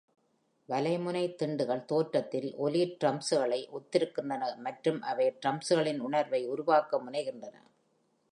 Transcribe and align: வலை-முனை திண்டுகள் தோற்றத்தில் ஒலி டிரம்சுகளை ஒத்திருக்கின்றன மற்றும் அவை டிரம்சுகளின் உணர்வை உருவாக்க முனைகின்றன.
வலை-முனை 0.69 1.35
திண்டுகள் 1.39 1.85
தோற்றத்தில் 1.85 2.55
ஒலி 2.57 2.81
டிரம்சுகளை 3.01 3.59
ஒத்திருக்கின்றன 3.71 4.57
மற்றும் 4.57 5.01
அவை 5.01 5.27
டிரம்சுகளின் 5.41 5.99
உணர்வை 5.99 6.41
உருவாக்க 6.47 7.01
முனைகின்றன. 7.01 7.55